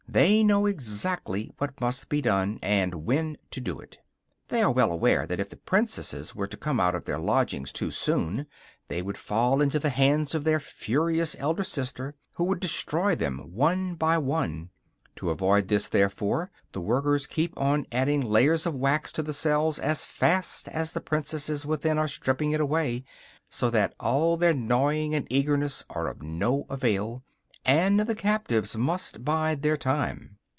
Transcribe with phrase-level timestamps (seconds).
[0.09, 3.99] They know exactly what must be done, and when to do it.
[4.49, 7.63] They are well aware that if the princesses were to come out of their lodging
[7.63, 8.45] too soon,
[8.89, 13.53] they would fall into the hands of their furious elder sister, who would destroy them
[13.53, 14.71] one by one.
[15.15, 19.79] To avoid this, therefore, the workers keep on adding layers of wax to the cells
[19.79, 23.05] as fast as the princesses within are stripping it away;
[23.49, 27.23] so that all their gnawing and eagerness are of no avail,
[27.63, 30.35] and the captives must bide their time.